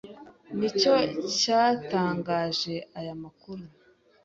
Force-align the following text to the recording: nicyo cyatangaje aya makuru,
nicyo 0.57 0.93
cyatangaje 1.37 2.75
aya 2.99 3.13
makuru, 3.23 3.63